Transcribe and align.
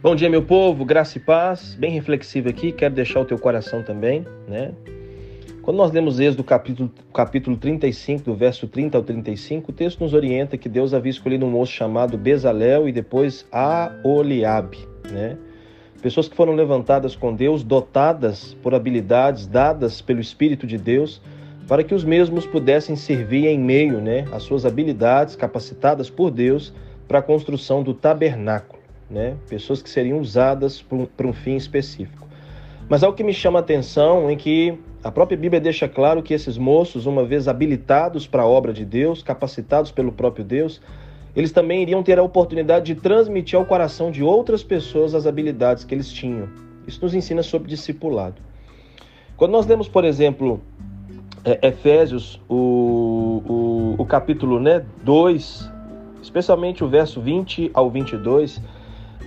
Bom 0.00 0.14
dia, 0.14 0.30
meu 0.30 0.44
povo, 0.44 0.84
graça 0.84 1.18
e 1.18 1.20
paz. 1.20 1.74
Bem 1.74 1.90
reflexivo 1.90 2.48
aqui, 2.48 2.70
quero 2.70 2.94
deixar 2.94 3.18
o 3.18 3.24
teu 3.24 3.36
coração 3.36 3.82
também, 3.82 4.24
né? 4.46 4.70
Quando 5.60 5.76
nós 5.76 5.90
lemos 5.90 6.20
Êxodo 6.20 6.44
capítulo, 6.44 6.88
capítulo 7.12 7.56
35, 7.56 8.26
do 8.26 8.34
verso 8.36 8.68
30 8.68 8.96
ao 8.96 9.02
35, 9.02 9.72
o 9.72 9.74
texto 9.74 9.98
nos 9.98 10.14
orienta 10.14 10.56
que 10.56 10.68
Deus 10.68 10.94
havia 10.94 11.10
escolhido 11.10 11.44
um 11.44 11.50
moço 11.50 11.72
chamado 11.72 12.16
Bezalel 12.16 12.88
e 12.88 12.92
depois 12.92 13.44
Aoliabe, 13.50 14.78
né? 15.10 15.36
Pessoas 16.00 16.28
que 16.28 16.36
foram 16.36 16.54
levantadas 16.54 17.16
com 17.16 17.34
Deus, 17.34 17.64
dotadas 17.64 18.54
por 18.62 18.76
habilidades 18.76 19.48
dadas 19.48 20.00
pelo 20.00 20.20
Espírito 20.20 20.64
de 20.64 20.78
Deus, 20.78 21.20
para 21.66 21.82
que 21.82 21.92
os 21.92 22.04
mesmos 22.04 22.46
pudessem 22.46 22.94
servir 22.94 23.48
em 23.48 23.58
meio, 23.58 24.00
né, 24.00 24.26
às 24.30 24.44
suas 24.44 24.64
habilidades 24.64 25.34
capacitadas 25.34 26.08
por 26.08 26.30
Deus 26.30 26.72
para 27.08 27.18
a 27.18 27.22
construção 27.22 27.82
do 27.82 27.92
tabernáculo 27.92 28.77
né? 29.10 29.36
pessoas 29.48 29.82
que 29.82 29.88
seriam 29.88 30.18
usadas 30.18 30.82
para 30.82 31.26
um, 31.26 31.32
fim 31.32 31.56
específico. 31.56 32.26
Mas 32.88 33.02
algo 33.02 33.16
que 33.16 33.24
me 33.24 33.32
chama 33.32 33.58
a 33.58 33.60
atenção 33.60 34.28
é 34.30 34.36
que 34.36 34.78
a 35.02 35.10
própria 35.10 35.36
Bíblia 35.36 35.60
deixa 35.60 35.88
claro 35.88 36.22
que 36.22 36.34
esses 36.34 36.58
moços, 36.58 37.06
uma 37.06 37.24
vez 37.24 37.48
habilitados 37.48 38.26
para 38.26 38.42
a 38.42 38.46
obra 38.46 38.72
de 38.72 38.84
Deus, 38.84 39.22
capacitados 39.22 39.90
pelo 39.90 40.10
próprio 40.10 40.44
Deus, 40.44 40.80
eles 41.36 41.52
também 41.52 41.82
iriam 41.82 42.02
ter 42.02 42.18
a 42.18 42.22
oportunidade 42.22 42.92
de 42.92 43.00
transmitir 43.00 43.58
ao 43.58 43.64
coração 43.64 44.10
de 44.10 44.22
outras 44.22 44.62
pessoas 44.62 45.14
as 45.14 45.26
habilidades 45.26 45.84
que 45.84 45.94
eles 45.94 46.10
tinham. 46.10 46.48
Isso 46.86 47.00
nos 47.02 47.14
ensina 47.14 47.42
sobre 47.42 47.68
discipulado. 47.68 48.36
Quando 49.36 49.52
nós 49.52 49.66
lemos, 49.66 49.88
por 49.88 50.04
exemplo, 50.04 50.60
é, 51.44 51.68
Efésios, 51.68 52.40
o, 52.48 53.42
o, 53.46 54.02
o 54.02 54.04
capítulo 54.04 54.58
né, 54.58 54.84
2, 55.04 55.70
especialmente 56.20 56.82
o 56.82 56.88
verso 56.88 57.20
20 57.20 57.70
ao 57.72 57.88
22, 57.88 58.60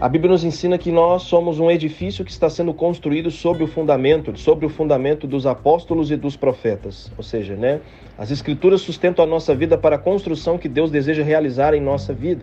a 0.00 0.08
Bíblia 0.08 0.30
nos 0.30 0.44
ensina 0.44 0.78
que 0.78 0.90
nós 0.90 1.24
somos 1.24 1.60
um 1.60 1.70
edifício 1.70 2.24
que 2.24 2.30
está 2.30 2.48
sendo 2.48 2.72
construído 2.72 3.30
sobre 3.30 3.62
o 3.62 3.66
fundamento, 3.66 4.34
sobre 4.38 4.64
o 4.64 4.70
fundamento 4.70 5.26
dos 5.26 5.44
apóstolos 5.46 6.10
e 6.10 6.16
dos 6.16 6.36
profetas. 6.36 7.12
Ou 7.18 7.22
seja, 7.22 7.54
né, 7.54 7.80
as 8.16 8.30
escrituras 8.30 8.80
sustentam 8.80 9.22
a 9.22 9.28
nossa 9.28 9.54
vida 9.54 9.76
para 9.76 9.96
a 9.96 9.98
construção 9.98 10.56
que 10.56 10.70
Deus 10.70 10.90
deseja 10.90 11.22
realizar 11.22 11.74
em 11.74 11.82
nossa 11.82 12.14
vida. 12.14 12.42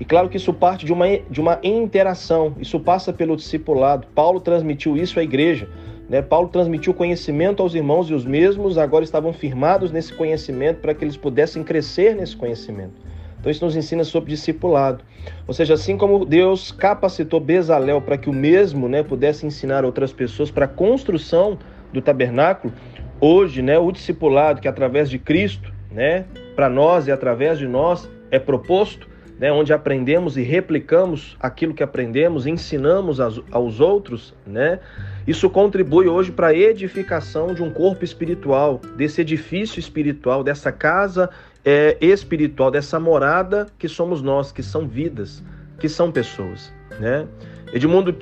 E 0.00 0.04
claro 0.04 0.28
que 0.28 0.36
isso 0.36 0.52
parte 0.52 0.84
de 0.84 0.92
uma, 0.92 1.06
de 1.30 1.40
uma 1.40 1.60
interação, 1.62 2.56
isso 2.58 2.80
passa 2.80 3.12
pelo 3.12 3.36
discipulado. 3.36 4.08
Paulo 4.12 4.40
transmitiu 4.40 4.96
isso 4.96 5.20
à 5.20 5.22
igreja. 5.22 5.68
Né? 6.08 6.20
Paulo 6.22 6.48
transmitiu 6.48 6.92
conhecimento 6.92 7.62
aos 7.62 7.76
irmãos 7.76 8.10
e 8.10 8.14
os 8.14 8.24
mesmos 8.24 8.78
agora 8.78 9.04
estavam 9.04 9.32
firmados 9.32 9.92
nesse 9.92 10.12
conhecimento 10.12 10.80
para 10.80 10.92
que 10.92 11.04
eles 11.04 11.16
pudessem 11.16 11.62
crescer 11.62 12.16
nesse 12.16 12.36
conhecimento. 12.36 13.05
Então 13.46 13.52
isso 13.52 13.64
nos 13.64 13.76
ensina 13.76 14.02
sobre 14.02 14.30
discipulado. 14.30 15.04
Ou 15.46 15.54
seja, 15.54 15.74
assim 15.74 15.96
como 15.96 16.24
Deus 16.24 16.72
capacitou 16.72 17.38
Bezalel 17.38 18.00
para 18.00 18.18
que 18.18 18.28
o 18.28 18.32
mesmo 18.32 18.88
né, 18.88 19.04
pudesse 19.04 19.46
ensinar 19.46 19.84
outras 19.84 20.12
pessoas 20.12 20.50
para 20.50 20.64
a 20.64 20.68
construção 20.68 21.56
do 21.92 22.02
tabernáculo, 22.02 22.74
hoje 23.20 23.62
né, 23.62 23.78
o 23.78 23.92
discipulado 23.92 24.60
que 24.60 24.66
através 24.66 25.08
de 25.08 25.20
Cristo, 25.20 25.72
né, 25.92 26.24
para 26.56 26.68
nós 26.68 27.06
e 27.06 27.12
através 27.12 27.56
de 27.56 27.68
nós 27.68 28.10
é 28.32 28.40
proposto, 28.40 29.08
né, 29.38 29.52
onde 29.52 29.72
aprendemos 29.72 30.36
e 30.36 30.42
replicamos 30.42 31.36
aquilo 31.38 31.72
que 31.72 31.84
aprendemos, 31.84 32.48
ensinamos 32.48 33.20
aos, 33.20 33.40
aos 33.52 33.78
outros, 33.78 34.34
né, 34.44 34.80
isso 35.24 35.48
contribui 35.48 36.08
hoje 36.08 36.32
para 36.32 36.48
a 36.48 36.54
edificação 36.54 37.54
de 37.54 37.62
um 37.62 37.70
corpo 37.70 38.04
espiritual, 38.04 38.80
desse 38.96 39.20
edifício 39.20 39.78
espiritual, 39.78 40.42
dessa 40.42 40.72
casa 40.72 41.30
é, 41.66 41.96
espiritual, 42.00 42.70
dessa 42.70 43.00
morada 43.00 43.66
que 43.76 43.88
somos 43.88 44.22
nós, 44.22 44.52
que 44.52 44.62
são 44.62 44.86
vidas, 44.86 45.42
que 45.80 45.88
são 45.88 46.12
pessoas. 46.12 46.72
Né? 47.00 47.26
Edmundo, 47.72 48.16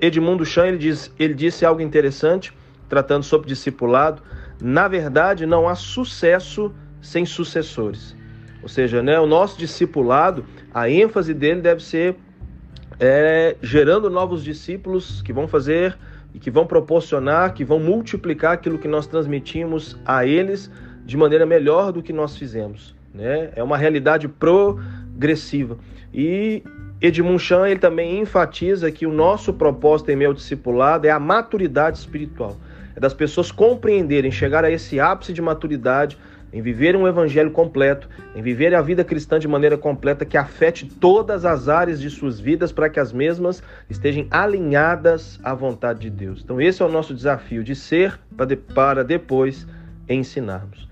Edmundo 0.00 0.44
Chan 0.44 0.66
ele, 0.66 0.78
diz, 0.78 1.14
ele 1.16 1.32
disse 1.32 1.64
algo 1.64 1.80
interessante, 1.80 2.52
tratando 2.88 3.22
sobre 3.22 3.46
discipulado. 3.46 4.20
Na 4.60 4.88
verdade, 4.88 5.46
não 5.46 5.68
há 5.68 5.76
sucesso 5.76 6.74
sem 7.00 7.24
sucessores. 7.24 8.16
Ou 8.60 8.68
seja, 8.68 9.00
né, 9.00 9.20
o 9.20 9.26
nosso 9.26 9.56
discipulado, 9.56 10.44
a 10.74 10.90
ênfase 10.90 11.32
dele 11.32 11.60
deve 11.60 11.80
ser 11.80 12.16
é, 12.98 13.56
gerando 13.62 14.10
novos 14.10 14.42
discípulos 14.42 15.22
que 15.22 15.32
vão 15.32 15.46
fazer 15.46 15.96
e 16.34 16.40
que 16.40 16.50
vão 16.50 16.66
proporcionar, 16.66 17.54
que 17.54 17.64
vão 17.64 17.78
multiplicar 17.78 18.54
aquilo 18.54 18.76
que 18.76 18.88
nós 18.88 19.06
transmitimos 19.06 19.96
a 20.04 20.26
eles 20.26 20.68
de 21.08 21.16
maneira 21.16 21.46
melhor 21.46 21.90
do 21.90 22.02
que 22.02 22.12
nós 22.12 22.36
fizemos. 22.36 22.94
Né? 23.14 23.50
É 23.56 23.62
uma 23.62 23.78
realidade 23.78 24.28
progressiva. 24.28 25.78
E 26.12 26.62
Edmund 27.00 27.42
Chan 27.42 27.66
ele 27.66 27.80
também 27.80 28.20
enfatiza 28.20 28.92
que 28.92 29.06
o 29.06 29.12
nosso 29.12 29.54
propósito 29.54 30.10
em 30.10 30.16
meu 30.16 30.34
discipulado 30.34 31.06
é 31.06 31.10
a 31.10 31.18
maturidade 31.18 31.96
espiritual. 31.96 32.58
É 32.94 33.00
das 33.00 33.14
pessoas 33.14 33.50
compreenderem, 33.50 34.30
chegar 34.30 34.66
a 34.66 34.70
esse 34.70 35.00
ápice 35.00 35.32
de 35.32 35.40
maturidade, 35.40 36.18
em 36.52 36.60
viver 36.60 36.94
um 36.94 37.08
evangelho 37.08 37.52
completo, 37.52 38.06
em 38.36 38.42
viver 38.42 38.74
a 38.74 38.82
vida 38.82 39.02
cristã 39.02 39.38
de 39.38 39.48
maneira 39.48 39.78
completa 39.78 40.26
que 40.26 40.36
afete 40.36 40.86
todas 40.86 41.46
as 41.46 41.70
áreas 41.70 42.02
de 42.02 42.10
suas 42.10 42.38
vidas 42.38 42.70
para 42.70 42.90
que 42.90 43.00
as 43.00 43.14
mesmas 43.14 43.62
estejam 43.88 44.26
alinhadas 44.30 45.40
à 45.42 45.54
vontade 45.54 46.00
de 46.00 46.10
Deus. 46.10 46.42
Então 46.44 46.60
esse 46.60 46.82
é 46.82 46.84
o 46.84 46.92
nosso 46.92 47.14
desafio 47.14 47.64
de 47.64 47.74
ser 47.74 48.20
para 48.74 49.02
depois 49.02 49.66
ensinarmos. 50.06 50.87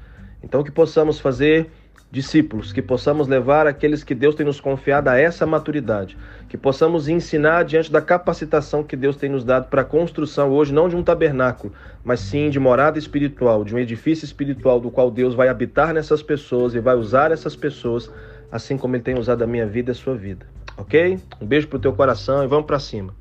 Então, 0.46 0.62
que 0.62 0.70
possamos 0.70 1.18
fazer 1.18 1.68
discípulos, 2.08 2.72
que 2.72 2.80
possamos 2.80 3.26
levar 3.26 3.66
aqueles 3.66 4.04
que 4.04 4.14
Deus 4.14 4.36
tem 4.36 4.46
nos 4.46 4.60
confiado 4.60 5.08
a 5.08 5.18
essa 5.18 5.44
maturidade, 5.44 6.16
que 6.48 6.56
possamos 6.56 7.08
ensinar 7.08 7.64
diante 7.64 7.90
da 7.90 8.00
capacitação 8.00 8.84
que 8.84 8.94
Deus 8.94 9.16
tem 9.16 9.28
nos 9.28 9.42
dado 9.42 9.68
para 9.68 9.82
a 9.82 9.84
construção 9.84 10.52
hoje, 10.52 10.72
não 10.72 10.88
de 10.88 10.94
um 10.94 11.02
tabernáculo, 11.02 11.72
mas 12.04 12.20
sim 12.20 12.48
de 12.48 12.60
morada 12.60 12.96
espiritual, 12.96 13.64
de 13.64 13.74
um 13.74 13.78
edifício 13.78 14.24
espiritual 14.24 14.78
do 14.78 14.88
qual 14.88 15.10
Deus 15.10 15.34
vai 15.34 15.48
habitar 15.48 15.92
nessas 15.92 16.22
pessoas 16.22 16.76
e 16.76 16.78
vai 16.78 16.94
usar 16.94 17.32
essas 17.32 17.56
pessoas 17.56 18.08
assim 18.50 18.78
como 18.78 18.94
Ele 18.94 19.02
tem 19.02 19.18
usado 19.18 19.42
a 19.42 19.48
minha 19.48 19.66
vida 19.66 19.90
e 19.90 19.92
a 19.92 19.96
sua 19.96 20.14
vida. 20.14 20.46
Ok? 20.76 21.18
Um 21.40 21.46
beijo 21.46 21.66
pro 21.66 21.80
teu 21.80 21.92
coração 21.92 22.44
e 22.44 22.46
vamos 22.46 22.66
para 22.66 22.78
cima. 22.78 23.12